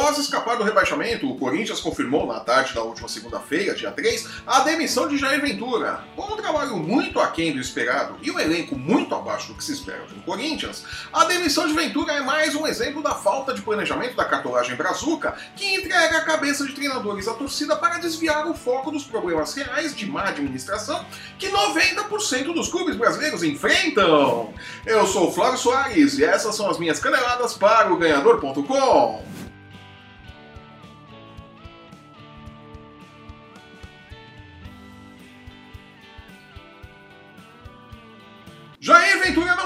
Após 0.00 0.16
escapar 0.16 0.56
do 0.56 0.64
rebaixamento, 0.64 1.30
o 1.30 1.36
Corinthians 1.36 1.78
confirmou 1.78 2.26
na 2.26 2.40
tarde 2.40 2.72
da 2.72 2.82
última 2.82 3.06
segunda-feira, 3.06 3.74
dia 3.74 3.90
3, 3.90 4.26
a 4.46 4.60
demissão 4.60 5.06
de 5.06 5.18
Jair 5.18 5.42
Ventura. 5.42 6.02
Com 6.16 6.32
um 6.32 6.36
trabalho 6.38 6.78
muito 6.78 7.20
aquém 7.20 7.52
do 7.52 7.60
esperado 7.60 8.16
e 8.22 8.30
um 8.30 8.40
elenco 8.40 8.74
muito 8.78 9.14
abaixo 9.14 9.48
do 9.48 9.54
que 9.54 9.62
se 9.62 9.72
espera 9.72 10.02
do 10.06 10.22
Corinthians, 10.22 10.86
a 11.12 11.26
demissão 11.26 11.68
de 11.68 11.74
Ventura 11.74 12.14
é 12.14 12.22
mais 12.22 12.54
um 12.54 12.66
exemplo 12.66 13.02
da 13.02 13.14
falta 13.14 13.52
de 13.52 13.60
planejamento 13.60 14.16
da 14.16 14.24
cartolagem 14.24 14.74
brazuca, 14.74 15.36
que 15.54 15.74
entrega 15.74 16.16
a 16.16 16.24
cabeça 16.24 16.64
de 16.64 16.72
treinadores 16.72 17.28
à 17.28 17.34
torcida 17.34 17.76
para 17.76 17.98
desviar 17.98 18.46
o 18.46 18.54
foco 18.54 18.90
dos 18.90 19.04
problemas 19.04 19.52
reais 19.52 19.94
de 19.94 20.06
má 20.06 20.28
administração 20.28 21.04
que 21.38 21.50
90% 21.50 22.54
dos 22.54 22.68
clubes 22.68 22.96
brasileiros 22.96 23.42
enfrentam. 23.42 24.54
Eu 24.86 25.06
sou 25.06 25.28
o 25.28 25.32
Flávio 25.32 25.58
Soares 25.58 26.18
e 26.18 26.24
essas 26.24 26.56
são 26.56 26.70
as 26.70 26.78
minhas 26.78 26.98
caneladas 26.98 27.52
para 27.52 27.92
o 27.92 27.98
ganhador.com. 27.98 29.49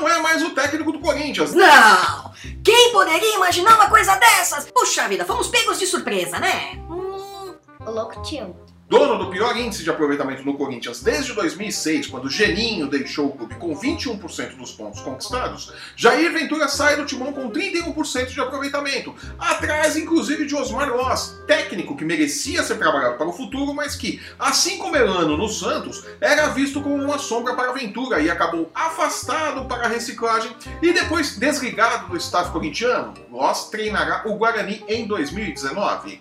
não 0.00 0.08
é 0.08 0.18
mais 0.20 0.42
o 0.42 0.50
técnico 0.50 0.92
do 0.92 0.98
Corinthians. 0.98 1.52
Não! 1.54 2.32
Quem 2.62 2.92
poderia 2.92 3.36
imaginar 3.36 3.74
uma 3.74 3.88
coisa 3.88 4.14
dessas? 4.16 4.70
Puxa 4.70 5.08
vida, 5.08 5.24
fomos 5.24 5.48
pegos 5.48 5.78
de 5.78 5.86
surpresa, 5.86 6.38
né? 6.38 6.72
Hum, 6.90 7.54
louco 7.86 8.22
tio. 8.22 8.63
Dono 8.86 9.16
do 9.16 9.30
pior 9.30 9.56
índice 9.56 9.82
de 9.82 9.88
aproveitamento 9.88 10.44
no 10.44 10.58
Corinthians 10.58 11.02
desde 11.02 11.32
2006, 11.32 12.06
quando 12.08 12.28
Geninho 12.28 12.86
deixou 12.86 13.28
o 13.28 13.32
clube 13.32 13.54
com 13.54 13.74
21% 13.74 14.56
dos 14.56 14.72
pontos 14.72 15.00
conquistados, 15.00 15.72
Jair 15.96 16.30
Ventura 16.30 16.68
sai 16.68 16.94
do 16.94 17.06
timão 17.06 17.32
com 17.32 17.50
31% 17.50 18.26
de 18.26 18.40
aproveitamento, 18.40 19.14
atrás 19.38 19.96
inclusive 19.96 20.44
de 20.44 20.54
Osmar 20.54 20.94
Loss, 20.94 21.34
técnico 21.46 21.96
que 21.96 22.04
merecia 22.04 22.62
ser 22.62 22.76
trabalhado 22.76 23.16
para 23.16 23.26
o 23.26 23.32
futuro, 23.32 23.72
mas 23.72 23.96
que, 23.96 24.20
assim 24.38 24.76
como 24.76 24.96
Elano 24.96 25.38
no 25.38 25.48
Santos, 25.48 26.04
era 26.20 26.48
visto 26.48 26.82
como 26.82 27.02
uma 27.02 27.18
sombra 27.18 27.54
para 27.54 27.72
Ventura 27.72 28.20
e 28.20 28.28
acabou 28.28 28.70
afastado 28.74 29.64
para 29.64 29.86
a 29.86 29.88
reciclagem 29.88 30.54
e 30.82 30.92
depois 30.92 31.38
desligado 31.38 32.08
do 32.08 32.18
staff 32.18 32.50
corintiano. 32.50 33.14
Loss 33.30 33.70
treinará 33.70 34.24
o 34.26 34.36
Guarani 34.36 34.84
em 34.86 35.06
2019. 35.06 36.20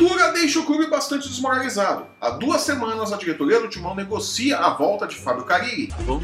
Ventura 0.00 0.32
deixa 0.32 0.58
o 0.58 0.64
clube 0.64 0.86
bastante 0.86 1.28
desmoralizado. 1.28 2.06
Há 2.18 2.30
duas 2.30 2.62
semanas, 2.62 3.12
a 3.12 3.18
diretoria 3.18 3.60
do 3.60 3.68
Timão 3.68 3.94
negocia 3.94 4.56
a 4.56 4.70
volta 4.70 5.06
de 5.06 5.14
Fábio 5.14 5.44
Carilli. 5.44 5.88
Tá 5.88 5.96
bom? 6.04 6.22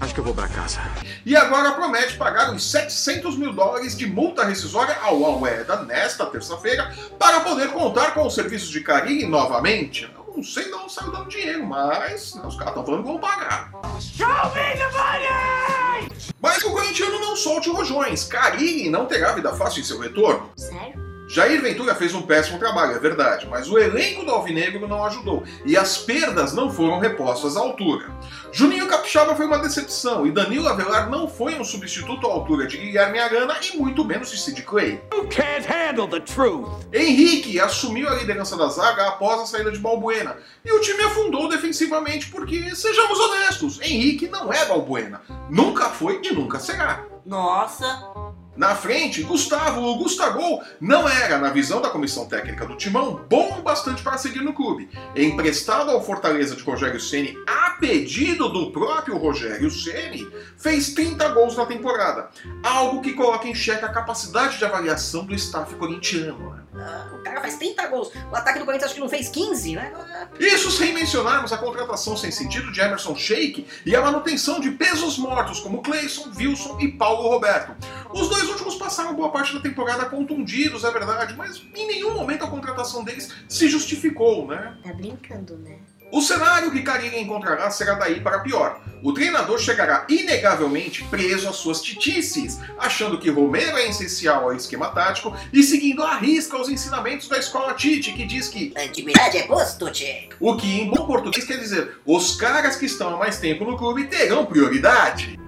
Acho 0.00 0.14
que 0.14 0.20
eu 0.20 0.24
vou 0.24 0.32
para 0.32 0.46
casa. 0.46 0.78
E 1.26 1.34
agora 1.34 1.72
promete 1.72 2.16
pagar 2.16 2.54
os 2.54 2.70
700 2.70 3.36
mil 3.36 3.52
dólares 3.52 3.96
de 3.96 4.06
multa 4.06 4.44
rescisória 4.44 4.96
ao 5.02 5.24
Alweda 5.24 5.82
nesta 5.82 6.24
terça-feira 6.26 6.94
para 7.18 7.40
poder 7.40 7.72
contar 7.72 8.14
com 8.14 8.24
os 8.24 8.32
serviços 8.32 8.68
de 8.68 8.80
Carilli 8.80 9.26
novamente. 9.26 10.08
Eu 10.16 10.34
não 10.36 10.44
sei 10.44 10.66
de 10.66 10.74
onde 10.74 10.92
saiu 10.92 11.10
dando 11.10 11.28
dinheiro, 11.30 11.66
mas 11.66 12.36
né, 12.36 12.42
os 12.46 12.54
caras 12.54 12.74
estão 12.74 12.86
falando 12.86 13.02
que 13.02 13.08
vão 13.08 13.18
pagar. 13.18 13.72
Show 13.98 14.28
me 14.54 14.78
the 14.78 14.88
money! 14.92 16.32
Mas 16.40 16.62
o 16.62 16.70
corintiano 16.70 17.18
não 17.18 17.34
solte 17.34 17.68
rojões. 17.70 18.22
Carilli 18.22 18.88
não 18.88 19.06
terá 19.06 19.32
vida 19.32 19.52
fácil 19.52 19.80
em 19.80 19.84
seu 19.84 19.98
retorno. 19.98 20.48
Sério? 20.56 21.01
Jair 21.32 21.62
Ventura 21.62 21.94
fez 21.94 22.12
um 22.12 22.20
péssimo 22.20 22.58
trabalho, 22.58 22.94
é 22.94 22.98
verdade, 22.98 23.48
mas 23.50 23.66
o 23.66 23.78
elenco 23.78 24.22
do 24.22 24.30
Alvinegro 24.30 24.86
não 24.86 25.02
ajudou 25.02 25.42
e 25.64 25.78
as 25.78 25.96
perdas 25.96 26.52
não 26.52 26.70
foram 26.70 26.98
repostas 26.98 27.56
à 27.56 27.60
altura. 27.60 28.10
Juninho 28.52 28.86
Capixaba 28.86 29.34
foi 29.34 29.46
uma 29.46 29.58
decepção 29.58 30.26
e 30.26 30.30
Danilo 30.30 30.68
Avelar 30.68 31.08
não 31.08 31.26
foi 31.26 31.58
um 31.58 31.64
substituto 31.64 32.26
à 32.26 32.30
altura 32.30 32.66
de 32.66 32.76
Guilherme 32.76 33.18
Arana 33.18 33.56
e 33.62 33.78
muito 33.78 34.04
menos 34.04 34.30
de 34.30 34.36
Sid 34.36 34.60
Clay. 34.60 35.00
You 35.14 35.26
can't 35.28 35.66
handle 35.66 36.06
the 36.06 36.20
truth. 36.20 36.68
Henrique 36.92 37.58
assumiu 37.58 38.10
a 38.10 38.14
liderança 38.16 38.54
da 38.54 38.66
zaga 38.66 39.08
após 39.08 39.40
a 39.40 39.46
saída 39.46 39.72
de 39.72 39.78
Balbuena 39.78 40.36
e 40.62 40.70
o 40.70 40.82
time 40.82 41.02
afundou 41.02 41.48
defensivamente 41.48 42.28
porque, 42.30 42.76
sejamos 42.76 43.18
honestos, 43.18 43.80
Henrique 43.80 44.28
não 44.28 44.52
é 44.52 44.66
Balbuena. 44.66 45.22
Nunca 45.48 45.86
foi 45.86 46.20
e 46.22 46.34
nunca 46.34 46.60
será. 46.60 47.06
Nossa, 47.24 48.11
Na 48.54 48.74
frente, 48.74 49.22
Gustavo, 49.22 49.80
o 49.80 49.96
Gustavo, 49.96 50.60
não 50.78 51.08
era, 51.08 51.38
na 51.38 51.50
visão 51.50 51.80
da 51.80 51.88
comissão 51.88 52.26
técnica 52.26 52.66
do 52.66 52.76
Timão, 52.76 53.24
bom 53.28 53.58
o 53.58 53.62
bastante 53.62 54.02
para 54.02 54.18
seguir 54.18 54.40
no 54.40 54.52
clube. 54.52 54.90
Emprestado 55.16 55.90
ao 55.90 56.04
Fortaleza 56.04 56.54
de 56.54 56.62
Rogério 56.62 57.00
Ceni 57.00 57.34
a 57.46 57.62
pedido 57.82 58.48
do 58.48 58.70
próprio 58.70 59.16
Rogério 59.16 59.70
Ceni, 59.70 60.30
fez 60.56 60.94
30 60.94 61.28
gols 61.30 61.56
na 61.56 61.66
temporada, 61.66 62.28
algo 62.62 63.00
que 63.00 63.12
coloca 63.12 63.48
em 63.48 63.54
xeque 63.54 63.84
a 63.84 63.88
capacidade 63.88 64.56
de 64.56 64.64
avaliação 64.64 65.24
do 65.24 65.34
staff 65.34 65.74
corintiano. 65.74 66.54
né? 66.54 66.62
ah, 66.74 67.10
o 67.12 67.22
cara 67.22 67.40
faz 67.40 67.56
30 67.56 67.86
gols. 67.88 68.12
O 68.30 68.36
ataque 68.36 68.58
do 68.58 68.64
Corinthians 68.64 68.86
acho 68.86 68.94
que 68.94 69.00
não 69.00 69.08
fez 69.08 69.28
15, 69.28 69.74
né? 69.74 69.92
Isso 70.38 70.70
sem 70.70 70.92
mencionarmos 70.92 71.52
a 71.52 71.58
contratação 71.58 72.16
sem 72.16 72.30
sentido 72.30 72.70
de 72.70 72.80
Emerson 72.80 73.16
Sheik 73.16 73.66
e 73.84 73.96
a 73.96 74.00
manutenção 74.00 74.60
de 74.60 74.70
pesos 74.70 75.18
mortos 75.18 75.60
como 75.60 75.82
Cleison, 75.82 76.30
Wilson 76.36 76.78
e 76.80 76.88
Paulo 76.88 77.28
Roberto. 77.28 77.74
Os 78.12 78.28
dois 78.28 78.48
últimos 78.48 78.74
passaram 78.76 79.14
boa 79.14 79.30
parte 79.30 79.54
da 79.54 79.60
temporada 79.60 80.04
contundidos, 80.06 80.84
é 80.84 80.90
verdade, 80.90 81.34
mas 81.36 81.62
em 81.74 81.86
nenhum 81.86 82.14
momento 82.14 82.44
a 82.44 82.48
contratação 82.48 83.04
deles 83.04 83.32
se 83.48 83.68
justificou, 83.68 84.46
né? 84.46 84.76
Tá 84.82 84.92
brincando, 84.92 85.56
né? 85.58 85.78
O 86.12 86.20
cenário 86.20 86.70
que 86.70 86.82
Carilli 86.82 87.18
encontrará 87.18 87.70
será 87.70 87.94
daí 87.94 88.20
para 88.20 88.40
pior. 88.40 88.82
O 89.02 89.14
treinador 89.14 89.58
chegará 89.58 90.04
inegavelmente 90.10 91.02
preso 91.04 91.48
às 91.48 91.56
suas 91.56 91.80
titices, 91.80 92.60
achando 92.78 93.18
que 93.18 93.30
Romero 93.30 93.78
é 93.78 93.88
essencial 93.88 94.42
ao 94.44 94.54
esquema 94.54 94.88
tático 94.88 95.34
e 95.50 95.62
seguindo 95.62 96.02
à 96.02 96.18
risca 96.18 96.60
os 96.60 96.68
ensinamentos 96.68 97.28
da 97.28 97.38
escola 97.38 97.72
Tite, 97.72 98.12
que 98.12 98.26
diz 98.26 98.48
que 98.48 98.74
Antiguidade 98.76 99.38
é 99.38 99.46
gosto, 99.46 99.90
tchê. 99.90 100.28
o 100.38 100.54
que 100.54 100.82
em 100.82 100.90
bom 100.90 101.06
português 101.06 101.46
quer 101.46 101.56
dizer 101.56 101.96
os 102.04 102.36
caras 102.36 102.76
que 102.76 102.84
estão 102.84 103.14
há 103.14 103.16
mais 103.16 103.38
tempo 103.38 103.64
no 103.64 103.78
clube 103.78 104.04
terão 104.04 104.44
prioridade. 104.44 105.40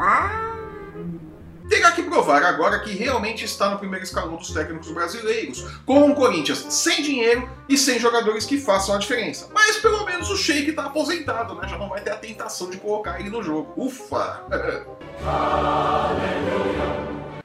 Ah, 0.00 0.55
Terá 1.76 1.92
que 1.92 2.04
provar 2.04 2.42
agora 2.42 2.78
que 2.78 2.96
realmente 2.96 3.44
está 3.44 3.68
no 3.68 3.78
primeiro 3.78 4.02
escalão 4.02 4.36
dos 4.36 4.50
técnicos 4.50 4.90
brasileiros, 4.90 5.62
com 5.84 6.06
um 6.06 6.14
Corinthians 6.14 6.64
sem 6.70 7.02
dinheiro 7.02 7.46
e 7.68 7.76
sem 7.76 7.98
jogadores 7.98 8.46
que 8.46 8.58
façam 8.58 8.94
a 8.94 8.98
diferença. 8.98 9.50
Mas 9.52 9.76
pelo 9.76 10.06
menos 10.06 10.30
o 10.30 10.38
Sheik 10.38 10.70
está 10.70 10.86
aposentado, 10.86 11.54
né? 11.54 11.68
Já 11.68 11.76
não 11.76 11.90
vai 11.90 12.00
ter 12.00 12.12
a 12.12 12.16
tentação 12.16 12.70
de 12.70 12.78
colocar 12.78 13.20
ele 13.20 13.28
no 13.28 13.42
jogo. 13.42 13.74
Ufa! 13.76 14.46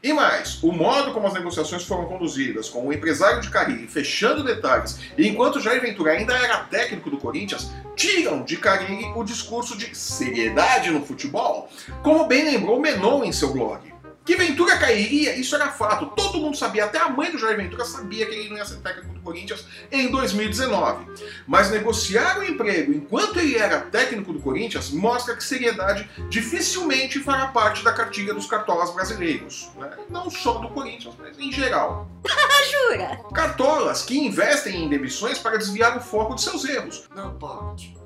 E 0.03 0.11
mais, 0.13 0.57
o 0.63 0.71
modo 0.71 1.11
como 1.11 1.27
as 1.27 1.33
negociações 1.35 1.83
foram 1.83 2.05
conduzidas, 2.05 2.67
com 2.67 2.87
o 2.87 2.91
empresário 2.91 3.39
de 3.39 3.51
Carilli 3.51 3.87
fechando 3.87 4.43
detalhes, 4.43 4.99
e 5.15 5.27
enquanto 5.27 5.59
Jair 5.59 5.79
Ventura 5.79 6.13
ainda 6.13 6.33
era 6.33 6.63
técnico 6.63 7.11
do 7.11 7.17
Corinthians, 7.17 7.71
tiram 7.95 8.43
de 8.43 8.57
Carilli 8.57 9.13
o 9.15 9.23
discurso 9.23 9.77
de 9.77 9.95
seriedade 9.95 10.89
no 10.89 11.05
futebol, 11.05 11.69
como 12.01 12.25
bem 12.25 12.45
lembrou 12.45 12.79
Menon 12.79 13.23
em 13.23 13.31
seu 13.31 13.53
blog. 13.53 13.91
Que 14.23 14.35
Ventura 14.35 14.77
cairia, 14.77 15.35
isso 15.35 15.55
era 15.55 15.71
fato. 15.71 16.07
Todo 16.15 16.39
mundo 16.39 16.55
sabia, 16.55 16.85
até 16.85 16.99
a 16.99 17.09
mãe 17.09 17.31
do 17.31 17.39
Jair 17.39 17.57
Ventura 17.57 17.83
sabia 17.83 18.25
que 18.25 18.35
ele 18.35 18.49
não 18.49 18.57
ia 18.57 18.65
ser 18.65 18.77
técnico 18.77 19.13
do 19.13 19.19
Corinthians 19.21 19.65
em 19.91 20.09
2019. 20.11 21.05
Mas 21.47 21.71
negociar 21.71 22.37
o 22.37 22.43
emprego 22.43 22.93
enquanto 22.93 23.39
ele 23.39 23.57
era 23.57 23.81
técnico 23.81 24.31
do 24.31 24.39
Corinthians 24.39 24.91
mostra 24.91 25.35
que 25.35 25.43
seriedade 25.43 26.09
dificilmente 26.29 27.19
fará 27.19 27.47
parte 27.47 27.83
da 27.83 27.93
cartilha 27.93 28.33
dos 28.33 28.45
cartolas 28.45 28.93
brasileiros. 28.93 29.69
né? 29.77 29.91
Não 30.09 30.29
só 30.29 30.53
do 30.53 30.69
Corinthians, 30.69 31.15
mas 31.17 31.37
em 31.39 31.51
geral. 31.51 32.07
Jura? 32.71 33.19
Cartolas 33.33 34.03
que 34.03 34.17
investem 34.17 34.83
em 34.83 34.89
demissões 34.89 35.39
para 35.39 35.57
desviar 35.57 35.97
o 35.97 36.01
foco 36.01 36.35
de 36.35 36.41
seus 36.41 36.63
erros. 36.63 37.03
Não 37.15 37.33
pode. 37.37 38.00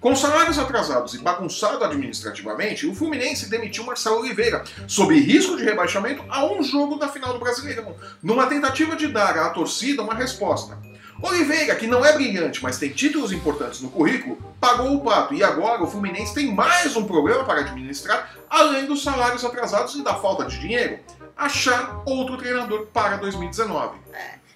Com 0.00 0.14
salários 0.14 0.58
atrasados 0.58 1.14
e 1.14 1.18
bagunçado 1.18 1.82
administrativamente, 1.82 2.86
o 2.86 2.94
Fluminense 2.94 3.48
demitiu 3.48 3.84
Marcelo 3.84 4.20
Oliveira, 4.20 4.62
sob 4.86 5.18
risco 5.18 5.56
de 5.56 5.64
rebaixamento 5.64 6.22
a 6.28 6.44
um 6.44 6.62
jogo 6.62 6.96
da 6.96 7.08
final 7.08 7.32
do 7.32 7.40
Brasileirão, 7.40 7.96
numa 8.22 8.46
tentativa 8.46 8.94
de 8.94 9.08
dar 9.08 9.38
à 9.38 9.48
torcida 9.50 10.02
uma 10.02 10.14
resposta. 10.14 10.78
Oliveira, 11.22 11.74
que 11.74 11.86
não 11.86 12.04
é 12.04 12.12
brilhante, 12.12 12.62
mas 12.62 12.78
tem 12.78 12.90
títulos 12.90 13.32
importantes 13.32 13.80
no 13.80 13.88
currículo, 13.88 14.36
pagou 14.60 14.94
o 14.94 15.00
pato 15.00 15.32
e 15.32 15.42
agora 15.42 15.82
o 15.82 15.86
Fluminense 15.86 16.34
tem 16.34 16.52
mais 16.52 16.94
um 16.94 17.04
problema 17.04 17.42
para 17.44 17.60
administrar, 17.60 18.36
além 18.50 18.84
dos 18.84 19.02
salários 19.02 19.44
atrasados 19.44 19.94
e 19.94 20.04
da 20.04 20.14
falta 20.16 20.44
de 20.44 20.58
dinheiro: 20.58 20.98
achar 21.34 22.02
outro 22.04 22.36
treinador 22.36 22.86
para 22.92 23.16
2019. 23.16 23.98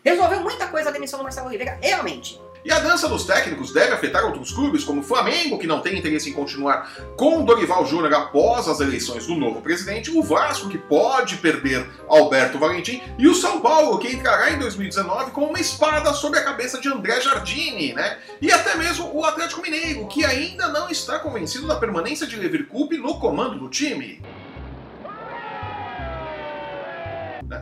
Resolveu 0.05 0.41
muita 0.41 0.67
coisa 0.67 0.91
a 0.91 0.93
demissão 0.93 1.19
do 1.19 1.23
Marcelo 1.23 1.49
Oliveira, 1.49 1.79
realmente. 1.81 2.39
E 2.65 2.71
a 2.71 2.79
dança 2.79 3.09
dos 3.09 3.25
técnicos 3.25 3.73
deve 3.73 3.93
afetar 3.93 4.25
outros 4.25 4.53
clubes, 4.53 4.85
como 4.85 5.01
o 5.01 5.05
Flamengo, 5.05 5.59
que 5.59 5.67
não 5.67 5.81
tem 5.81 5.99
interesse 5.99 6.29
em 6.29 6.33
continuar 6.33 7.15
com 7.17 7.41
o 7.41 7.45
Dorival 7.45 7.87
Júnior 7.87 8.13
após 8.13 8.69
as 8.69 8.81
eleições 8.81 9.27
do 9.27 9.35
novo 9.35 9.63
presidente, 9.63 10.11
o 10.11 10.23
Vasco, 10.23 10.69
que 10.69 10.77
pode 10.77 11.37
perder 11.39 11.89
Alberto 12.07 12.59
Valentim, 12.59 13.01
e 13.19 13.27
o 13.27 13.35
São 13.35 13.61
Paulo, 13.61 13.99
que 13.99 14.15
entrará 14.15 14.51
em 14.51 14.59
2019 14.59 15.31
com 15.31 15.47
uma 15.47 15.61
espada 15.61 16.13
sobre 16.13 16.39
a 16.39 16.45
cabeça 16.45 16.79
de 16.81 16.89
André 16.89 17.21
Jardine, 17.21 17.95
né? 17.95 18.19
E 18.41 18.53
até 18.53 18.75
mesmo 18.77 19.11
o 19.15 19.25
Atlético 19.25 19.63
Mineiro, 19.63 20.07
que 20.07 20.25
ainda 20.25 20.69
não 20.69 20.91
está 20.91 21.19
convencido 21.19 21.67
da 21.67 21.77
permanência 21.77 22.27
de 22.27 22.37
Lever 22.37 22.67
Coupe 22.67 22.99
no 22.99 23.19
comando 23.19 23.59
do 23.59 23.69
time. 23.69 24.21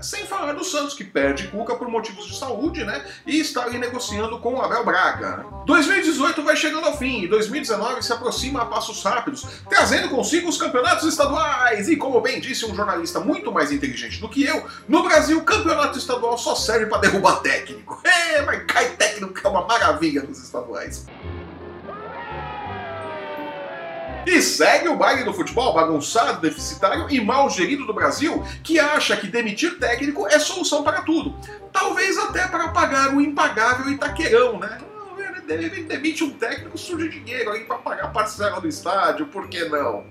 Sem 0.02 0.26
falar 0.26 0.52
do 0.52 0.64
Santos, 0.64 0.94
que 0.94 1.04
perde 1.04 1.48
Cuca 1.48 1.74
por 1.74 1.88
motivos 1.88 2.26
de 2.26 2.38
saúde, 2.38 2.84
né? 2.84 3.04
E 3.26 3.38
está 3.40 3.64
ali 3.64 3.78
negociando 3.78 4.38
com 4.38 4.54
o 4.54 4.62
Abel 4.62 4.84
Braga. 4.84 5.44
2018 5.66 6.42
vai 6.42 6.56
chegando 6.56 6.86
ao 6.86 6.96
fim 6.96 7.22
e 7.22 7.28
2019 7.28 8.02
se 8.02 8.12
aproxima 8.12 8.62
a 8.62 8.66
passos 8.66 9.02
rápidos, 9.02 9.46
trazendo 9.68 10.08
consigo 10.08 10.48
os 10.48 10.56
campeonatos 10.56 11.06
estaduais. 11.06 11.88
E 11.88 11.96
como 11.96 12.20
bem 12.20 12.40
disse 12.40 12.64
um 12.66 12.74
jornalista 12.74 13.20
muito 13.20 13.52
mais 13.52 13.72
inteligente 13.72 14.20
do 14.20 14.28
que 14.28 14.44
eu, 14.44 14.66
no 14.88 15.02
Brasil, 15.02 15.42
campeonato 15.42 15.98
estadual 15.98 16.38
só 16.38 16.54
serve 16.54 16.86
para 16.86 17.02
derrubar 17.02 17.40
técnico. 17.40 18.00
É, 18.28 18.42
mas 18.42 18.64
cai 18.66 18.90
técnico 18.90 19.32
que 19.32 19.46
é 19.46 19.48
uma 19.48 19.66
maravilha 19.66 20.22
nos 20.22 20.42
estaduais. 20.42 21.06
E 24.26 24.42
segue 24.42 24.88
o 24.88 24.96
baile 24.96 25.24
do 25.24 25.32
futebol 25.32 25.72
bagunçado, 25.72 26.40
deficitário 26.40 27.06
e 27.10 27.20
mal 27.20 27.48
gerido 27.48 27.86
do 27.86 27.94
Brasil, 27.94 28.44
que 28.62 28.78
acha 28.78 29.16
que 29.16 29.26
demitir 29.26 29.78
técnico 29.78 30.26
é 30.26 30.38
solução 30.38 30.82
para 30.82 31.02
tudo. 31.02 31.34
Talvez 31.72 32.18
até 32.18 32.46
para 32.46 32.68
pagar 32.68 33.14
o 33.14 33.20
impagável 33.20 33.90
Itaquerão, 33.90 34.58
né? 34.58 34.78
Demite 35.46 36.24
um 36.24 36.30
técnico, 36.30 36.76
surge 36.76 37.08
dinheiro 37.08 37.50
aí 37.50 37.64
para 37.64 37.78
pagar 37.78 38.04
a 38.04 38.08
parcela 38.08 38.60
do 38.60 38.68
estádio, 38.68 39.26
por 39.26 39.48
que 39.48 39.64
não? 39.64 40.04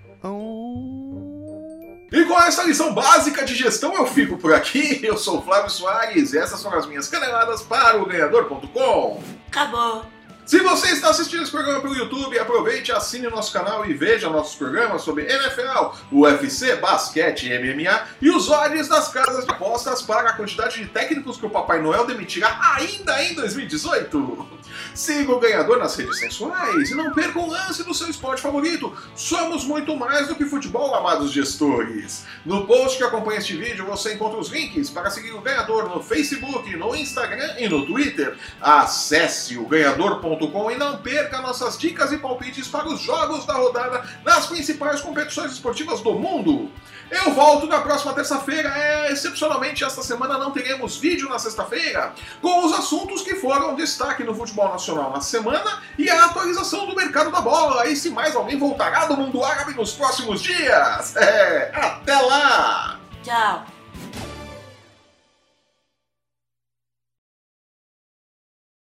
E 2.12 2.26
com 2.26 2.42
essa 2.42 2.64
lição 2.64 2.94
básica 2.94 3.46
de 3.46 3.54
gestão 3.54 3.94
eu 3.94 4.08
fico 4.08 4.38
por 4.38 4.54
aqui. 4.54 5.00
Eu 5.04 5.18
sou 5.18 5.40
o 5.40 5.42
Flávio 5.44 5.70
Soares 5.70 6.34
e 6.34 6.38
essas 6.38 6.64
foram 6.64 6.80
as 6.80 6.88
minhas 6.88 7.08
caneladas 7.08 7.62
para 7.62 8.02
o 8.02 8.06
ganhador.com. 8.06 9.22
Acabou. 9.48 10.17
Se 10.48 10.62
você 10.62 10.92
está 10.92 11.10
assistindo 11.10 11.44
esse 11.44 11.52
programa 11.52 11.82
pelo 11.82 11.94
YouTube, 11.94 12.40
aproveite, 12.40 12.90
assine 12.90 13.28
o 13.28 13.30
nosso 13.30 13.52
canal 13.52 13.86
e 13.86 13.94
veja 13.94 14.30
nossos 14.30 14.56
programas 14.56 15.02
sobre 15.02 15.26
NFL, 15.26 15.94
UFC, 16.10 16.78
basquete, 16.78 17.50
MMA 17.50 18.08
e 18.22 18.30
os 18.30 18.50
odds 18.50 18.88
das 18.88 19.10
casas 19.10 19.44
de 19.44 19.52
apostas 19.52 20.02
para 20.02 20.30
a 20.30 20.34
quantidade 20.34 20.82
de 20.82 20.86
técnicos 20.88 21.36
que 21.36 21.46
o 21.46 21.50
Papai 21.50 21.82
Noel 21.82 22.08
demitirá 22.08 22.58
ainda 22.78 23.22
em 23.26 23.36
2018. 23.36 24.58
Siga 24.96 25.34
o 25.34 25.40
ganhador 25.40 25.80
nas 25.80 25.98
redes 25.98 26.18
sensuais 26.18 26.92
e 26.92 26.96
não 26.96 27.12
perca 27.12 27.40
um 27.40 27.50
lance 27.50 27.84
do 27.84 27.94
seu 27.94 28.10
esporte 28.10 28.42
favorito. 28.42 28.96
Somos 29.18 29.66
muito 29.66 29.98
mais 29.98 30.30
do 30.30 30.36
que 30.36 30.46
futebol, 30.46 30.96
amados 30.96 31.34
gestores. 31.34 32.26
No 32.46 32.66
post 32.66 32.98
que 32.98 33.04
acompanha 33.04 33.40
este 33.40 33.58
vídeo 33.58 33.86
você 33.86 34.14
encontra 34.14 34.40
os 34.40 34.48
links 34.48 34.90
para 34.90 35.10
seguir 35.10 35.34
o 35.34 35.42
ganhador 35.42 35.90
no 35.90 36.02
Facebook, 36.02 36.74
no 36.78 36.96
Instagram 36.96 37.56
e 37.60 37.68
no 37.68 37.86
Twitter. 37.86 38.38
Acesse 38.62 39.58
o 39.58 39.66
ganhador.com 39.66 40.37
e 40.46 40.76
não 40.76 40.98
perca 40.98 41.42
nossas 41.42 41.78
dicas 41.78 42.12
e 42.12 42.18
palpites 42.18 42.68
para 42.68 42.88
os 42.88 43.02
jogos 43.02 43.46
da 43.46 43.54
rodada 43.54 44.04
nas 44.24 44.46
principais 44.46 45.02
competições 45.02 45.52
esportivas 45.52 46.02
do 46.02 46.14
mundo. 46.14 46.72
Eu 47.10 47.34
volto 47.34 47.68
na 47.68 47.80
próxima 47.80 48.14
terça-feira. 48.14 48.70
É, 48.70 49.12
excepcionalmente, 49.12 49.84
esta 49.84 50.02
semana 50.02 50.38
não 50.38 50.52
teremos 50.52 50.98
vídeo 50.98 51.30
na 51.30 51.40
sexta-feira, 51.40 52.14
com 52.42 52.66
os 52.66 52.74
assuntos 52.74 53.22
que 53.22 53.36
foram 53.36 53.76
destaque 53.76 54.24
no 54.24 54.36
futebol 54.36 54.70
nacional 54.70 55.12
na 55.12 55.22
semana 55.22 55.82
e 55.98 56.10
a 56.10 56.26
atualização 56.26 56.86
do 56.86 56.96
mercado 56.96 57.32
da 57.32 57.42
bola. 57.42 57.88
E 57.88 57.96
se 57.96 58.10
mais 58.10 58.36
alguém 58.36 58.58
voltará 58.58 59.06
do 59.06 59.16
mundo 59.16 59.44
árabe 59.44 59.74
nos 59.74 59.94
próximos 59.94 60.42
dias. 60.42 61.16
É, 61.16 61.72
até 61.74 62.20
lá! 62.20 63.00
Tchau. 63.24 63.77